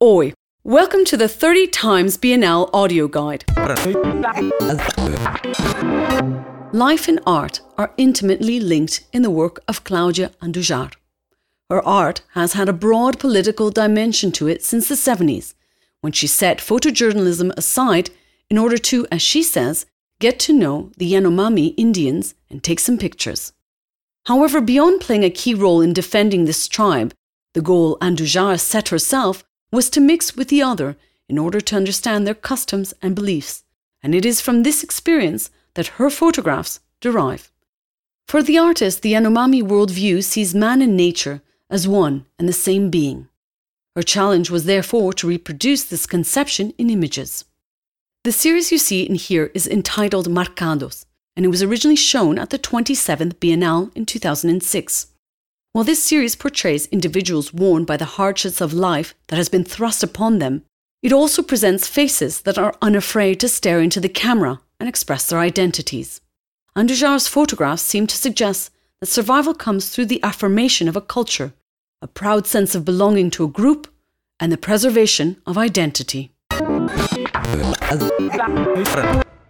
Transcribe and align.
Oi, 0.00 0.32
welcome 0.62 1.04
to 1.06 1.16
the 1.16 1.26
30 1.26 1.66
times 1.66 2.16
Biennale 2.16 2.70
audio 2.72 3.08
guide. 3.08 3.44
Life 6.72 7.08
and 7.08 7.18
art 7.26 7.60
are 7.76 7.92
intimately 7.96 8.60
linked 8.60 9.04
in 9.12 9.22
the 9.22 9.30
work 9.30 9.58
of 9.66 9.82
Claudia 9.82 10.30
Andujar. 10.40 10.92
Her 11.68 11.84
art 11.84 12.20
has 12.34 12.52
had 12.52 12.68
a 12.68 12.72
broad 12.72 13.18
political 13.18 13.72
dimension 13.72 14.30
to 14.32 14.46
it 14.46 14.62
since 14.62 14.88
the 14.88 14.94
70s, 14.94 15.54
when 16.00 16.12
she 16.12 16.28
set 16.28 16.58
photojournalism 16.58 17.50
aside 17.56 18.10
in 18.48 18.56
order 18.56 18.78
to, 18.78 19.04
as 19.10 19.20
she 19.20 19.42
says, 19.42 19.84
get 20.20 20.38
to 20.38 20.52
know 20.52 20.92
the 20.96 21.12
Yanomami 21.12 21.74
Indians 21.76 22.36
and 22.48 22.62
take 22.62 22.78
some 22.78 22.98
pictures. 22.98 23.52
However, 24.26 24.60
beyond 24.60 25.00
playing 25.00 25.24
a 25.24 25.30
key 25.30 25.54
role 25.54 25.80
in 25.80 25.92
defending 25.92 26.44
this 26.44 26.68
tribe, 26.68 27.14
the 27.54 27.62
goal 27.62 27.98
Andujar 28.00 28.60
set 28.60 28.90
herself 28.90 29.42
was 29.70 29.90
to 29.90 30.00
mix 30.00 30.36
with 30.36 30.48
the 30.48 30.62
other 30.62 30.96
in 31.28 31.38
order 31.38 31.60
to 31.60 31.76
understand 31.76 32.26
their 32.26 32.34
customs 32.34 32.94
and 33.02 33.14
beliefs, 33.14 33.64
and 34.02 34.14
it 34.14 34.24
is 34.24 34.40
from 34.40 34.62
this 34.62 34.82
experience 34.82 35.50
that 35.74 35.98
her 35.98 36.10
photographs 36.10 36.80
derive. 37.00 37.50
For 38.26 38.42
the 38.42 38.58
artist, 38.58 39.02
the 39.02 39.12
Yanomami 39.12 39.62
worldview 39.62 40.22
sees 40.22 40.54
man 40.54 40.82
and 40.82 40.96
nature 40.96 41.42
as 41.70 41.88
one 41.88 42.26
and 42.38 42.48
the 42.48 42.52
same 42.52 42.90
being. 42.90 43.28
Her 43.96 44.02
challenge 44.02 44.50
was 44.50 44.64
therefore 44.64 45.12
to 45.14 45.26
reproduce 45.26 45.84
this 45.84 46.06
conception 46.06 46.72
in 46.78 46.90
images. 46.90 47.44
The 48.24 48.32
series 48.32 48.70
you 48.70 48.78
see 48.78 49.02
in 49.02 49.14
here 49.14 49.50
is 49.54 49.66
entitled 49.66 50.28
Marcados, 50.28 51.04
and 51.36 51.44
it 51.44 51.48
was 51.48 51.62
originally 51.62 51.96
shown 51.96 52.38
at 52.38 52.50
the 52.50 52.58
27th 52.58 53.34
Biennale 53.34 53.90
in 53.96 54.06
2006. 54.06 55.06
While 55.72 55.84
this 55.84 56.02
series 56.02 56.34
portrays 56.34 56.86
individuals 56.86 57.52
worn 57.52 57.84
by 57.84 57.96
the 57.96 58.04
hardships 58.04 58.60
of 58.60 58.72
life 58.72 59.14
that 59.28 59.36
has 59.36 59.48
been 59.48 59.64
thrust 59.64 60.02
upon 60.02 60.38
them, 60.38 60.64
it 61.02 61.12
also 61.12 61.42
presents 61.42 61.86
faces 61.86 62.40
that 62.42 62.58
are 62.58 62.74
unafraid 62.82 63.38
to 63.40 63.48
stare 63.48 63.80
into 63.80 64.00
the 64.00 64.08
camera 64.08 64.60
and 64.80 64.88
express 64.88 65.28
their 65.28 65.38
identities. 65.38 66.20
Andujar's 66.76 67.28
photographs 67.28 67.82
seem 67.82 68.06
to 68.06 68.16
suggest 68.16 68.72
that 69.00 69.06
survival 69.06 69.54
comes 69.54 69.90
through 69.90 70.06
the 70.06 70.22
affirmation 70.22 70.88
of 70.88 70.96
a 70.96 71.00
culture, 71.00 71.52
a 72.02 72.08
proud 72.08 72.46
sense 72.46 72.74
of 72.74 72.84
belonging 72.84 73.30
to 73.30 73.44
a 73.44 73.48
group, 73.48 73.88
and 74.40 74.50
the 74.50 74.56
preservation 74.56 75.40
of 75.46 75.58
identity. 75.58 76.32